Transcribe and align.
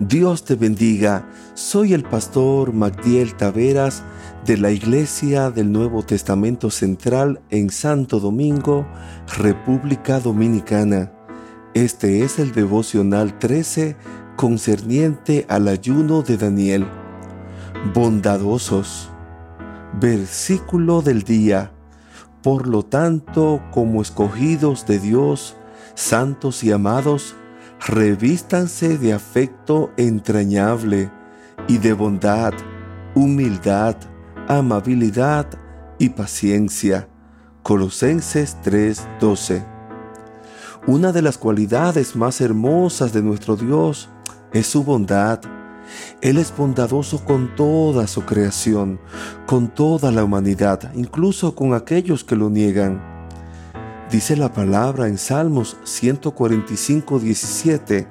Dios 0.00 0.44
te 0.44 0.56
bendiga. 0.56 1.28
Soy 1.54 1.94
el 1.94 2.02
pastor 2.02 2.72
Magdiel 2.72 3.36
Taveras 3.36 4.02
de 4.44 4.56
la 4.56 4.72
Iglesia 4.72 5.52
del 5.52 5.70
Nuevo 5.70 6.02
Testamento 6.02 6.68
Central 6.72 7.40
en 7.50 7.70
Santo 7.70 8.18
Domingo, 8.18 8.88
República 9.38 10.18
Dominicana. 10.18 11.12
Este 11.74 12.24
es 12.24 12.40
el 12.40 12.50
devocional 12.50 13.38
13 13.38 13.96
concerniente 14.34 15.46
al 15.48 15.68
ayuno 15.68 16.22
de 16.22 16.38
Daniel. 16.38 16.88
Bondadosos. 17.94 19.10
Versículo 20.00 21.02
del 21.02 21.22
día. 21.22 21.70
Por 22.42 22.66
lo 22.66 22.84
tanto, 22.84 23.62
como 23.70 24.02
escogidos 24.02 24.86
de 24.86 24.98
Dios, 24.98 25.56
santos 25.94 26.64
y 26.64 26.72
amados, 26.72 27.36
revístanse 27.86 28.96
de 28.96 29.12
afecto 29.12 29.90
entrañable 29.98 31.10
y 31.68 31.78
de 31.78 31.92
bondad, 31.92 32.54
humildad, 33.14 33.96
amabilidad 34.48 35.46
y 35.98 36.08
paciencia. 36.08 37.08
Colosenses 37.62 38.56
3:12. 38.62 39.66
Una 40.86 41.12
de 41.12 41.22
las 41.22 41.36
cualidades 41.36 42.16
más 42.16 42.40
hermosas 42.40 43.12
de 43.12 43.22
nuestro 43.22 43.56
Dios 43.56 44.08
es 44.52 44.66
su 44.66 44.82
bondad. 44.82 45.40
Él 46.22 46.38
es 46.38 46.54
bondadoso 46.56 47.22
con 47.22 47.54
toda 47.54 48.06
su 48.06 48.22
creación, 48.22 48.98
con 49.46 49.68
toda 49.68 50.10
la 50.10 50.24
humanidad, 50.24 50.90
incluso 50.94 51.54
con 51.54 51.74
aquellos 51.74 52.24
que 52.24 52.36
lo 52.36 52.48
niegan. 52.48 53.13
Dice 54.14 54.36
la 54.36 54.52
palabra 54.52 55.08
en 55.08 55.18
Salmos 55.18 55.76
145, 55.82 57.18
17, 57.18 58.06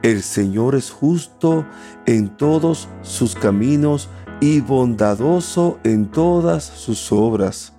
El 0.00 0.22
Señor 0.22 0.74
es 0.74 0.90
justo 0.90 1.66
en 2.06 2.34
todos 2.34 2.88
sus 3.02 3.34
caminos 3.34 4.08
y 4.40 4.60
bondadoso 4.60 5.78
en 5.84 6.10
todas 6.10 6.64
sus 6.64 7.12
obras. 7.12 7.74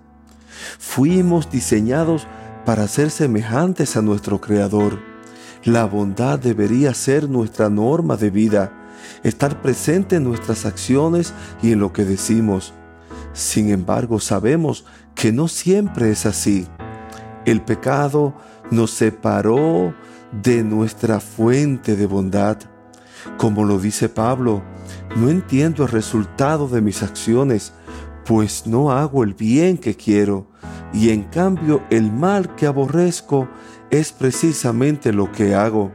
Fuimos 0.77 1.49
diseñados 1.49 2.27
para 2.65 2.87
ser 2.87 3.09
semejantes 3.09 3.97
a 3.97 4.03
nuestro 4.03 4.39
Creador. 4.39 4.99
La 5.63 5.85
bondad 5.85 6.37
debería 6.37 6.93
ser 6.93 7.27
nuestra 7.27 7.71
norma 7.71 8.15
de 8.15 8.29
vida, 8.29 8.73
estar 9.23 9.63
presente 9.63 10.17
en 10.17 10.23
nuestras 10.23 10.67
acciones 10.67 11.33
y 11.63 11.71
en 11.71 11.79
lo 11.79 11.91
que 11.91 12.05
decimos. 12.05 12.75
Sin 13.33 13.71
embargo, 13.71 14.19
sabemos 14.19 14.85
que 15.15 15.31
no 15.31 15.47
siempre 15.47 16.11
es 16.11 16.27
así. 16.27 16.67
El 17.45 17.61
pecado 17.61 18.33
nos 18.71 18.91
separó 18.91 19.93
de 20.31 20.63
nuestra 20.63 21.19
fuente 21.19 21.95
de 21.95 22.05
bondad. 22.05 22.57
Como 23.37 23.63
lo 23.63 23.79
dice 23.79 24.09
Pablo, 24.09 24.63
no 25.15 25.29
entiendo 25.29 25.83
el 25.83 25.89
resultado 25.89 26.67
de 26.67 26.81
mis 26.81 27.03
acciones, 27.03 27.73
pues 28.25 28.65
no 28.65 28.91
hago 28.91 29.23
el 29.23 29.33
bien 29.33 29.77
que 29.77 29.95
quiero, 29.95 30.47
y 30.93 31.11
en 31.11 31.23
cambio 31.23 31.83
el 31.89 32.11
mal 32.11 32.55
que 32.55 32.65
aborrezco 32.65 33.47
es 33.91 34.11
precisamente 34.11 35.13
lo 35.13 35.31
que 35.31 35.53
hago. 35.53 35.91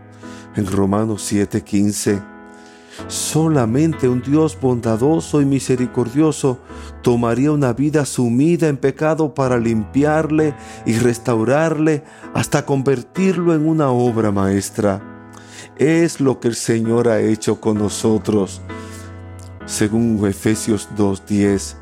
En 0.55 0.67
Romanos 0.67 1.23
7:15. 1.31 2.40
Solamente 3.09 4.09
un 4.09 4.23
Dios 4.23 4.59
bondadoso 4.61 5.41
y 5.41 5.45
misericordioso 5.45 6.61
tomaría 7.03 7.53
una 7.53 7.73
vida 7.73 8.05
sumida 8.05 8.69
en 8.69 8.77
pecado 8.77 9.35
para 9.35 9.59
limpiarle 9.59 10.55
y 10.87 10.95
restaurarle 10.95 12.05
hasta 12.35 12.65
convertirlo 12.65 13.55
en 13.55 13.69
una 13.69 13.91
obra 13.91 14.31
maestra. 14.31 15.01
Es 15.77 16.21
lo 16.21 16.41
que 16.41 16.49
el 16.49 16.55
Señor 16.55 17.09
ha 17.09 17.21
hecho 17.21 17.61
con 17.61 17.79
nosotros. 17.79 18.61
Según 19.67 20.25
Efesios 20.27 20.89
2.10, 20.97 21.77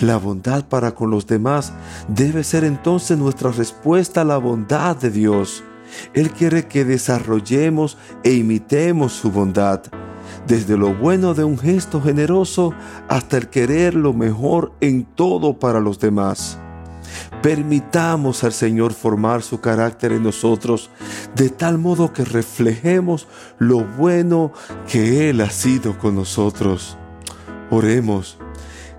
la 0.00 0.16
bondad 0.16 0.64
para 0.66 0.94
con 0.94 1.10
los 1.10 1.26
demás 1.26 1.72
debe 2.08 2.44
ser 2.44 2.64
entonces 2.64 3.18
nuestra 3.18 3.50
respuesta 3.50 4.22
a 4.22 4.24
la 4.24 4.38
bondad 4.38 4.96
de 4.96 5.10
Dios. 5.10 5.62
Él 6.14 6.30
quiere 6.30 6.66
que 6.66 6.84
desarrollemos 6.84 7.98
e 8.22 8.32
imitemos 8.32 9.12
su 9.12 9.30
bondad 9.30 9.82
desde 10.46 10.76
lo 10.76 10.94
bueno 10.94 11.34
de 11.34 11.44
un 11.44 11.58
gesto 11.58 12.00
generoso 12.00 12.72
hasta 13.08 13.36
el 13.36 13.48
querer 13.48 13.94
lo 13.94 14.12
mejor 14.12 14.72
en 14.80 15.04
todo 15.04 15.58
para 15.58 15.80
los 15.80 15.98
demás. 15.98 16.58
Permitamos 17.42 18.44
al 18.44 18.52
Señor 18.52 18.92
formar 18.92 19.42
su 19.42 19.60
carácter 19.60 20.12
en 20.12 20.22
nosotros 20.22 20.90
de 21.34 21.48
tal 21.48 21.78
modo 21.78 22.12
que 22.12 22.24
reflejemos 22.24 23.28
lo 23.58 23.84
bueno 23.84 24.52
que 24.90 25.30
Él 25.30 25.40
ha 25.40 25.50
sido 25.50 25.98
con 25.98 26.16
nosotros. 26.16 26.96
Oremos. 27.70 28.38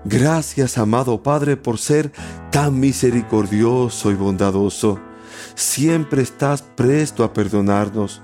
Gracias, 0.04 0.78
amado 0.78 1.22
Padre, 1.22 1.56
por 1.56 1.78
ser 1.78 2.12
tan 2.50 2.80
misericordioso 2.80 4.10
y 4.10 4.14
bondadoso. 4.14 4.98
Siempre 5.54 6.22
estás 6.22 6.62
presto 6.62 7.22
a 7.22 7.32
perdonarnos 7.32 8.22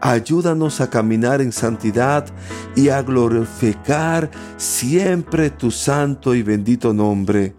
Ayúdanos 0.00 0.80
a 0.80 0.88
caminar 0.88 1.40
en 1.42 1.52
santidad 1.52 2.24
y 2.74 2.88
a 2.88 3.02
glorificar 3.02 4.30
siempre 4.56 5.50
tu 5.50 5.70
santo 5.70 6.34
y 6.34 6.42
bendito 6.42 6.94
nombre. 6.94 7.54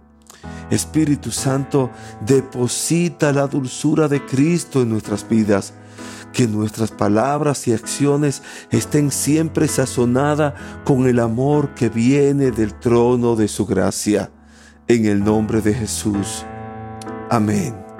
Espíritu 0.72 1.32
Santo, 1.32 1.92
deposita 2.26 3.32
la 3.34 3.46
dulzura 3.46 4.08
de 4.08 4.26
Cristo 4.26 4.82
en 4.82 4.90
nuestras 4.90 5.28
vidas. 5.28 5.74
Que 6.34 6.48
nuestras 6.48 6.92
palabras 6.92 7.68
y 7.68 7.74
acciones 7.74 8.42
estén 8.72 9.12
siempre 9.12 9.68
sazonadas 9.68 10.54
con 10.86 11.06
el 11.08 11.20
amor 11.20 11.76
que 11.76 11.90
viene 11.90 12.52
del 12.52 12.74
trono 12.74 13.36
de 13.36 13.50
su 13.50 13.66
gracia. 13.66 14.32
En 14.88 15.06
el 15.06 15.24
nombre 15.24 15.62
de 15.62 15.74
Jesús. 15.74 16.46
Amén. 17.30 17.91